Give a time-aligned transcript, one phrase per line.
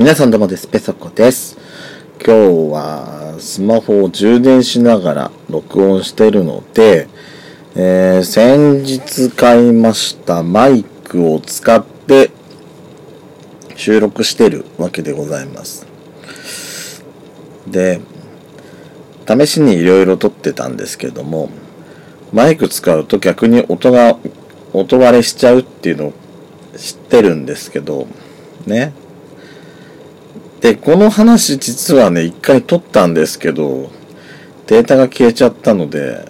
[0.00, 0.66] 皆さんどうもです。
[0.66, 1.58] ペソコです。
[2.24, 2.34] 今
[2.70, 7.06] 日はスマホを充電しながら録音してるので、
[7.76, 12.30] えー、先日買いましたマイクを使って
[13.76, 15.86] 収録してるわけでございます。
[17.66, 18.00] で、
[19.28, 21.50] 試しに色々撮ってたんですけども、
[22.32, 24.16] マイク使うと逆に音が、
[24.72, 26.12] 音割れしちゃうっていうのを
[26.78, 28.06] 知ってるんですけど、
[28.66, 28.94] ね。
[30.60, 33.90] で、この話実はね、一回撮ったんですけど、
[34.66, 36.26] データが消えちゃったので、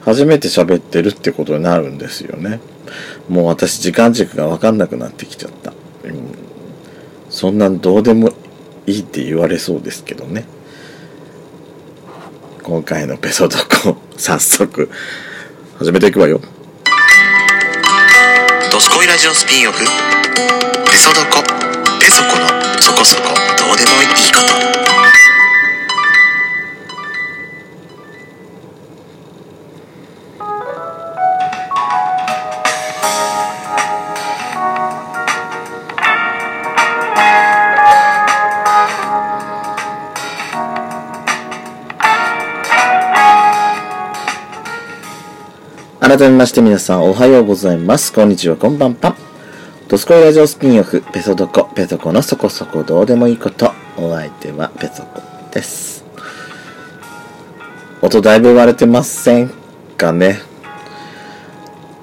[0.00, 2.60] 初めて喋ってるってことになるんですよね。
[3.28, 5.72] もう私時間軸がわかんなくなってきちゃった。
[6.04, 6.34] うん、
[7.30, 8.30] そんなんどうでも
[8.86, 10.44] いいって言われそうですけどね。
[12.62, 14.88] 今回のペソドコ、 早速、
[15.78, 16.40] 始めていくわよ。
[18.70, 19.84] ドスコイラジオスピンオフ、
[20.90, 21.42] ペソドコ、
[22.00, 24.72] ペソコのそこそこどうでもいいこと
[46.00, 48.12] 改めまして皆さんおはようございます。
[48.12, 49.21] こんにちは、こんばんぱ。
[49.92, 53.74] ドスコイラジオスピンオフ、ペソドコ、ペソコのそこそこどうでもいいこと。
[53.98, 55.20] お相手はペソコ
[55.52, 56.02] です。
[58.00, 59.50] 音だいぶ割れてません
[59.98, 60.38] かね。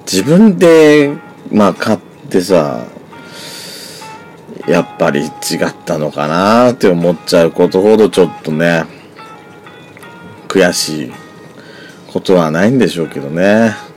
[0.02, 1.16] 自分で、
[1.50, 2.86] まあ買ってさ、
[4.68, 8.84] やっぱり違ったのかなって思っちゃうことほどちょっとね、
[10.46, 11.12] 悔しい
[12.06, 13.89] ことはないんでしょうけどね。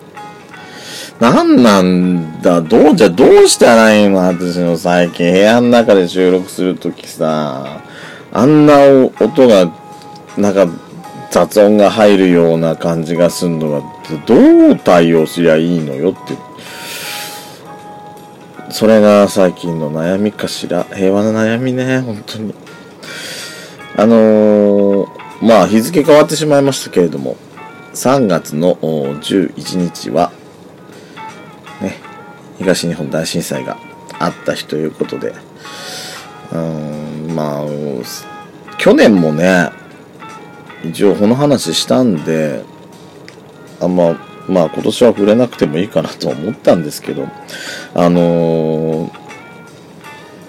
[1.24, 4.18] なんなんだ、どうじゃ、どうしたらいいの？
[4.18, 7.82] 私の最近、部屋の中で収録するときさ、
[8.34, 8.74] あんな
[9.22, 9.72] 音が、
[10.38, 10.68] なんか、
[11.32, 13.82] 雑音が入るような感じがすんのが、
[14.26, 16.36] どう対応すりゃいいのよって。
[18.70, 20.84] それが最近の悩みかしら？
[20.84, 22.54] 平和な悩みね、本当に。
[23.96, 25.08] あのー、
[25.42, 27.38] まあ日付変わってしまいましたけれども、
[27.94, 30.34] 3月の11日は、
[32.58, 33.78] 東日本大震災が
[34.20, 35.34] あった日ということで、
[36.52, 37.66] うん、まあ、
[38.78, 39.72] 去年もね、
[40.84, 42.64] 一応この話したんで、
[43.80, 47.28] あんま、まあ今年は触れなくてもいいかなと思ったんですけど、
[47.94, 49.12] あのー、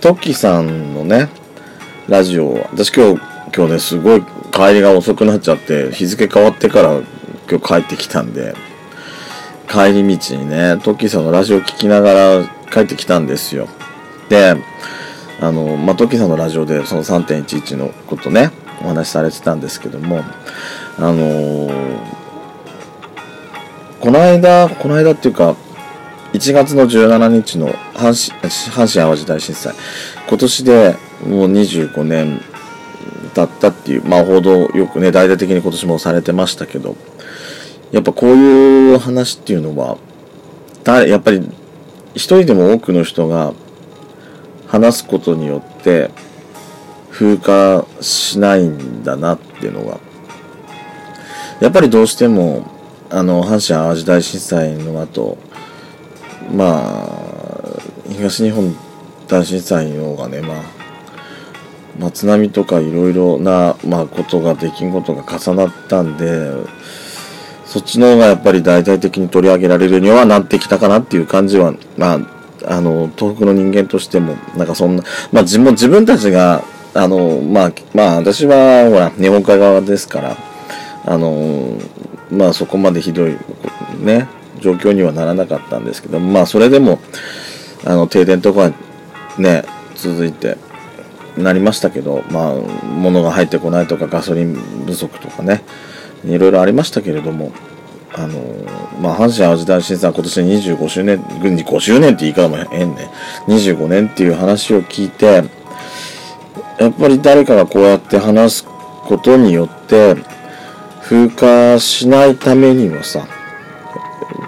[0.00, 1.28] トキさんのね、
[2.08, 3.20] ラジオ、私今日、
[3.56, 4.22] 今日ね、すごい
[4.52, 7.00] 帰りが遅くなっちゃって、日付変わってから
[7.48, 8.54] 今日帰ってきたんで、
[9.74, 13.66] 帰り道にね、トッキーさんのラジオ聞きながら帰ってきたんですよ。
[14.28, 14.54] で、
[15.40, 18.52] あの、まあ、トッキーさんのラジオでその3.11のことね、
[18.82, 20.20] お話しされてたんですけども、
[20.96, 21.98] あのー、
[23.98, 25.56] この間、この間っていうか、
[26.34, 29.74] 1月の17日の阪神阪神・淡路大震災、
[30.28, 30.96] 今年で
[31.26, 32.40] もう25年
[33.34, 36.96] 経ったっていう、まあ、報道よくね、大々的に今年もされてましたけど、
[37.94, 39.98] やっぱこういう話っていうのは、
[41.06, 41.48] やっぱり
[42.12, 43.54] 一人でも多くの人が
[44.66, 46.10] 話すことによって
[47.12, 50.00] 風化しないんだなっていうのが、
[51.60, 52.68] やっぱりどうしても、
[53.10, 55.38] あの、阪神淡路大震災の後、
[56.52, 57.80] まあ、
[58.10, 58.74] 東日本
[59.28, 60.62] 大震災の方がね、まあ、
[62.00, 66.50] まあ、津波とかいろいろな、まあ、ことが、出来事が重なったんで、
[67.66, 72.20] そっちの方がやっぱり大々的に取り上げられるにはなってきたかなっていう感じは、まあ、
[72.66, 75.02] あの、東北の人間としても、なんかそんな、
[75.32, 76.62] まあ自分、自分たちが、
[76.94, 80.36] あの、まあ、まあ私は、ほら、日本海側ですから、
[81.04, 81.78] あの、
[82.30, 83.36] まあそこまでひどい、
[84.00, 84.28] ね、
[84.60, 87.00] 状況にはならなかったんですけど、まあそれでも、
[87.84, 88.72] あの、停電とか
[89.38, 89.64] ね、
[89.94, 90.56] 続いて、
[91.36, 94.54] なりましたけど、まあ、物が入ってこないとか、ガソリン
[94.86, 95.62] 不足とかね、
[96.26, 97.52] いろいろありましたけれども、
[98.12, 98.40] あの
[99.00, 103.10] まあ、阪神・淡路大震災今年25周年、軍事5周年って言い方も変ね、
[103.48, 105.42] 25年っていう話を聞いて、
[106.78, 110.16] やっぱり誰かがこうやって話すことによって、
[111.02, 113.26] 風化しないためにはさ、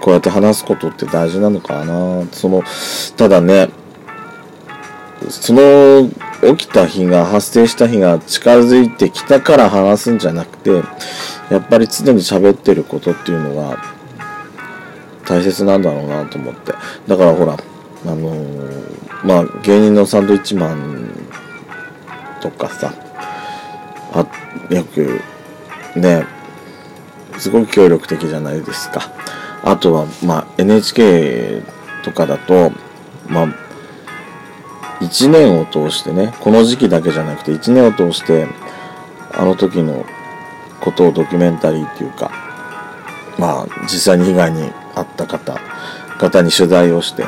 [0.01, 2.25] こうやって話すことって大事なのかな。
[2.31, 2.63] その、
[3.17, 3.69] ただね、
[5.29, 6.09] その
[6.55, 10.81] 起きた日が、発生した日が近づいてきたから話すんじゃなくて、
[11.49, 13.77] やっぱり常に喋ってることっていうのが
[15.25, 16.73] 大切なんだろうなと思って。
[17.07, 21.09] だからほら、あのー、まあ、芸人のサンドイッチマン
[22.41, 22.93] とかさ、
[24.13, 25.21] あ、よく、
[25.95, 26.25] ね、
[27.37, 29.11] すごく協力的じゃないですか。
[29.63, 31.61] あとは、まあ、NHK
[32.03, 32.71] とかだと、
[33.27, 33.47] まあ、
[35.01, 38.47] 1年を通してね、この時期だけじゃなくて1年を通して、
[39.33, 40.05] あの時の
[40.81, 42.31] ことをドキュメンタリーっていうか、
[43.37, 45.59] まあ、実際に被害に遭った方、
[46.19, 47.27] 方に取材をして、っ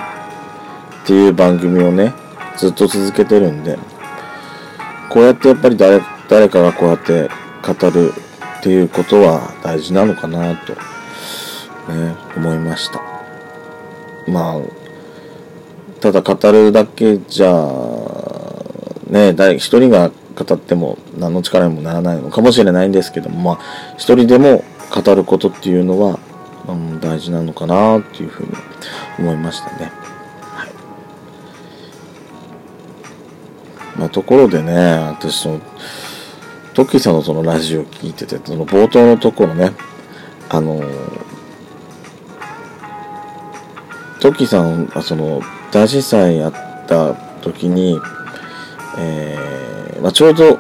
[1.06, 2.14] ていう番組をね、
[2.58, 3.78] ずっと続けてるんで、
[5.10, 7.30] こうやってやっぱり誰、誰かがこうやって
[7.66, 8.14] 語る
[8.60, 13.02] っていうことは大事なのかなと、ね、思いました。
[14.28, 14.62] まあ、
[16.00, 17.50] ただ語るだけじゃ、
[19.08, 20.12] ね、誰、一人が
[20.46, 26.20] 語っても何の力にもならないのかもしれないんですけども、まあ、一人でも語ることっていうのは、
[26.68, 28.54] うん、大事なのかなっていうふうに
[29.20, 29.92] 思いましたね。
[30.42, 30.70] はい。
[34.00, 35.62] まあ、ところでね、私その、
[36.74, 39.74] トッキーさんのそのラジオ聞いてて、その冒頭のところね、
[40.48, 40.82] あの、
[44.22, 45.42] トッキーさんは、その、
[45.72, 46.54] 大震災やっ
[46.88, 48.00] た時に、
[48.98, 50.60] えー、まあ、ちょうど、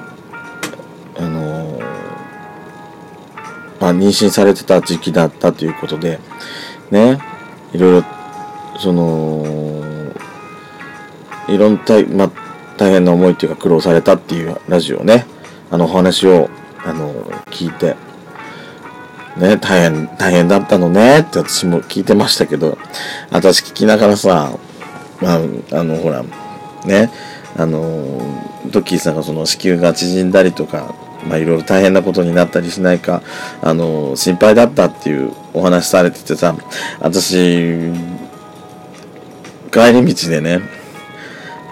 [1.18, 1.80] あの
[3.80, 6.20] まあ、妊娠されてた時期だったということで、
[6.92, 7.20] ね、
[7.74, 8.08] いろいろ、
[8.80, 9.46] その、
[11.48, 11.82] いろんな、
[12.16, 12.32] まあ、
[12.78, 15.26] 大変な思いというか苦労されたっていうラジオね、
[15.72, 16.50] あのお話を、
[16.86, 17.14] あの、
[17.52, 17.96] 聞いて、
[19.38, 22.78] ね、大変、大変だったのねって私も聞いてましたけど、
[23.32, 24.54] 私聞きながらさ、
[25.22, 25.40] まあ、
[25.80, 26.24] あの、ほら、
[26.86, 27.12] ね、
[27.58, 30.94] あの、ドッキーさんがその子宮が縮んだりとか、
[31.28, 33.22] まあいろいろ大変なことになったりしないか、
[33.62, 36.56] あの、心配だったっていうお話されててさ、
[37.00, 37.92] 私、
[39.72, 40.62] 帰り道でね、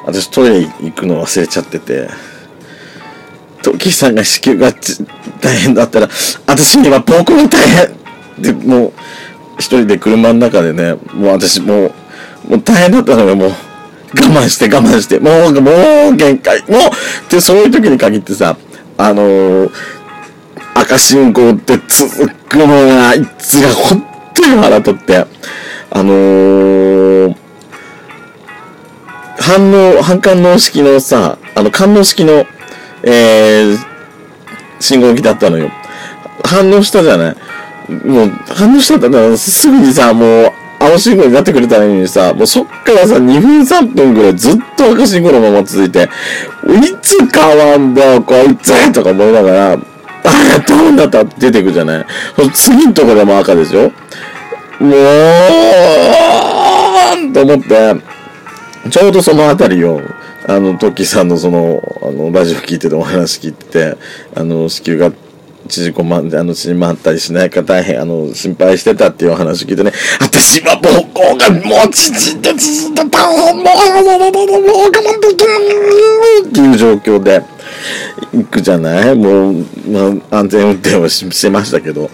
[0.06, 2.10] 私トイレ行くの忘れちゃってて、
[3.62, 4.78] トッキーさんが子宮が
[5.42, 6.10] 大変だったら、
[6.46, 7.98] 私には僕も大変
[8.42, 8.94] で、もう、
[9.58, 11.94] 一人で車の中でね、もう私もう、
[12.50, 13.52] もう大変だったのがもう、
[14.14, 15.72] 我慢して我慢して、もう、も
[16.12, 16.80] う限界、もう
[17.26, 18.58] ってそういう時に限ってさ、
[18.98, 19.72] あのー、
[20.76, 25.26] 赤信号って続くのが、あいつが本当に腹立って、
[25.90, 27.36] あのー、
[29.40, 32.46] 反応、反感能式のさ、あの、感能式の、
[33.04, 33.78] えー、
[34.80, 35.70] 信号機だったのよ。
[36.44, 37.36] 反応したじゃない？
[38.06, 46.08] もう、反応したんだから、すぐにさ、もう、青信号になってくれたのにさ、もうそっからさ、2分3分ぐらいずっと赤信号のまま続いて、い
[47.02, 49.78] つ変わんだよ、こいつとか思いながら、あ
[50.24, 52.06] あ、やったんだったって出てくじゃない？
[52.54, 53.92] 次のとこでも赤ですよ。
[54.80, 54.94] もう、
[57.34, 57.96] と思って、
[58.90, 60.02] ちょうどそのあたりを、
[60.48, 63.98] あの、トッキーさんのその、あの、ラジオ聞いててお話聞いてて、
[64.36, 65.16] あの、子宮が
[65.68, 77.44] 縮こまん、あの、縮まったりしないか大変、あの、心配してたっていう話聞いてね、私は膀胱がもう縮んで縮んでた、もう、もう、もう、我慢できないっていう状況で、
[78.34, 79.54] 行くじゃないもう、
[79.88, 82.10] まあ、安全運転をししてましたけど、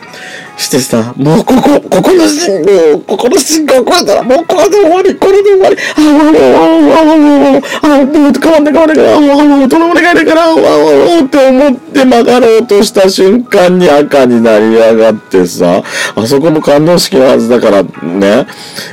[0.64, 15.84] してさ、もうここ、ここの信号、ここの信号超えたら、もうこれで終わり、これで終わり、ああ、ああ、ああ、ああ、ああ、もう変わんない変わんないから、ああ、ああ、とのお願いだから、ああ、ああ、って思って曲がろうとした瞬間に赤になり上がってさ、
[16.16, 18.48] あそこも感動式のはずだからね、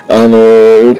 [0.09, 0.99] あのー、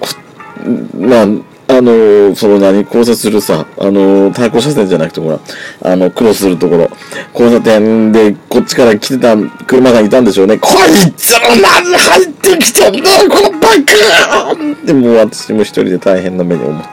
[0.95, 5.39] まあ、あの、その何、交差するさ、あの、対向車線じゃなくて、ほら、
[5.83, 6.91] あの、クロスするところ、
[7.33, 9.37] 交差点で、こっちから来てた
[9.67, 10.59] 車がいたんでしょうね。
[10.59, 16.89] こいつらなぜ入ってきてんだよ、このバカでもう私も一人で大変な目に思って、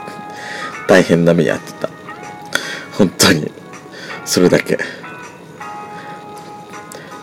[0.86, 1.90] 大変な目に遭ってた。
[2.92, 3.50] 本当に。
[4.24, 4.78] それだけ。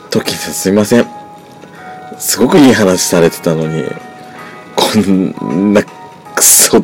[0.09, 1.07] トキさんすいません。
[2.19, 3.85] すごくいい話されてたのに、
[4.75, 5.81] こんな
[6.35, 6.83] クソ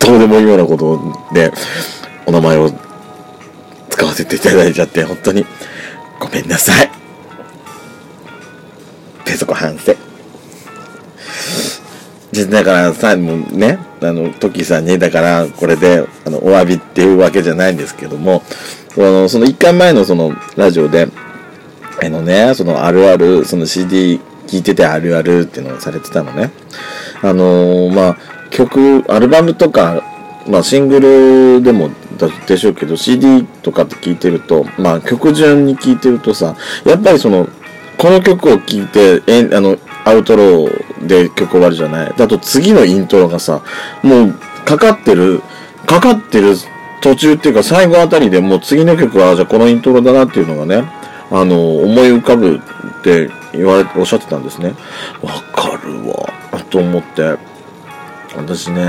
[0.00, 1.00] どうでもいいようなこと
[1.32, 1.52] で、
[2.26, 2.70] お名前を
[3.90, 5.44] 使わせていただいちゃって、本当に
[6.20, 6.90] ごめんなさい。
[9.24, 9.94] ペソコ反省。
[12.44, 18.42] だからさ、もうね、あの、トキさんに、だから、これで、あの、お詫びっていうわけじゃないんですけども、
[18.96, 21.08] あの、その1回前のその、ラジオで、
[22.02, 26.50] あのね、その、あるある、その CD 聞いててあるあるっていうのをされてたのね。
[27.22, 28.16] あのー、まあ、
[28.50, 30.02] 曲、アルバムとか、
[30.48, 31.90] まあシングルでも
[32.46, 37.48] でしょうけど、CD とかって聞いてると、まあ曲順に聞いてるとさ、やっぱりその、
[37.98, 42.14] この曲を聴いて、えあの、アウトローで曲終わるじゃない？
[42.16, 43.62] だと次のイントロがさ、
[44.02, 44.34] もう、
[44.64, 45.42] かかってる、
[45.86, 46.54] かかってる
[47.02, 50.84] 途中っていうか最後あたりでもう次の曲は、じゃこのイントロだなっていうのがね、
[51.30, 52.60] あの、思い浮かぶ
[53.00, 54.74] って言われて、おっしゃってたんですね。
[55.22, 56.32] わかるわ、
[56.70, 57.36] と思って。
[58.36, 58.84] 私ね、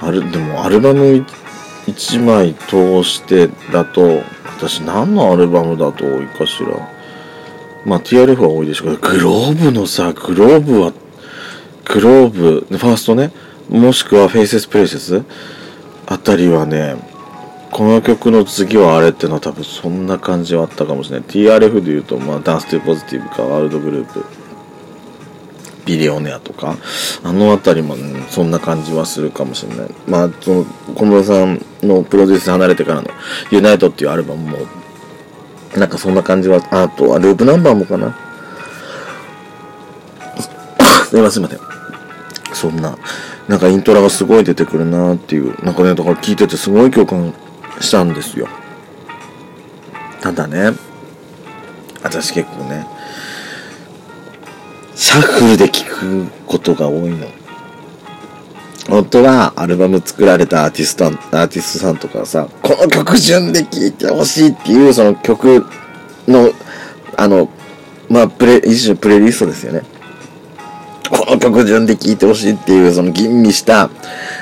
[0.00, 1.24] ある、でもアルバム
[1.86, 4.22] 1枚通してだと、
[4.56, 6.68] 私何のアルバムだと多いかしら。
[7.84, 10.92] まあ TRF は多いでしょうけど、グローブのさ、グローブは、
[11.84, 13.32] グローブ、ファーストね、
[13.68, 15.22] もしくはフェイセスプレイセス
[16.06, 16.96] あたりはね、
[17.70, 21.28] この曲の次はあれっていうのは多分そんな感じはあったかもしれない。
[21.28, 24.24] TRF で言うと、まあ、ダンストゥポジティブか、ワールドグループ、
[25.86, 26.76] ビデオネアとか、
[27.22, 29.88] あのあたりも、ね、そんな感じはするかもしれない。
[30.06, 30.64] まあ、その、
[30.94, 33.08] 小室さんのプロデュース離れてからの、
[33.50, 34.58] ユナイトっていうアルバムも、
[35.76, 38.14] なんかそんな感じは、あとはループナンバーもかな。
[41.08, 41.60] すいません。
[42.52, 42.98] そんな、
[43.48, 47.32] なんかイントラがすごい出てくるなっていう、なんかね、だから聞いててすごい共感
[47.80, 48.48] したんですよ。
[50.20, 50.72] ただね、
[52.02, 52.86] 私結構ね、
[55.16, 57.26] シャッフルで聴くことが多いの。
[58.86, 65.64] 本当はアルバム作られたアーティスト、アーティストさんとかさ、この曲順で聴いてほしいっていうその曲
[66.28, 66.50] の、
[67.16, 67.48] あの、
[68.10, 69.84] まあ、プレ、一種プレイリストですよね。
[71.08, 73.88] この曲順で聴いてほしいっていう、その吟味した、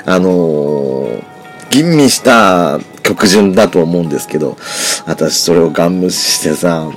[0.05, 1.23] あのー、
[1.69, 4.57] 吟味した曲順だと思うんですけど、
[5.05, 6.91] 私それをガン無視してさ、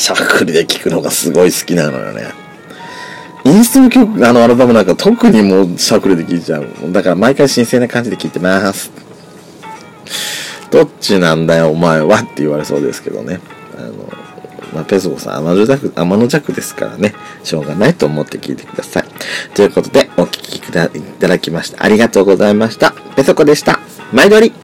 [0.00, 2.32] シャッフルで聴くのがすごい好きなのよね。
[3.44, 6.66] インストの曲、あのアルバムなんか特にもうシャッフルで聴いちゃう。
[6.90, 8.90] だから毎回新鮮な感じで聴いてます。
[10.70, 12.20] どっちなんだよお前は？
[12.20, 13.40] って言われそうですけどね。
[13.76, 13.92] あの、
[14.72, 17.14] まあ、ペソコさん天の弱、天の弱ですからね。
[17.44, 19.04] しょうがないと思って聞いてください。
[19.54, 20.88] ということで、お聴きくだい
[21.18, 21.84] ただきました。
[21.84, 22.94] ありがとうございました。
[23.16, 23.80] ペソコでした。
[24.12, 24.52] 毎度り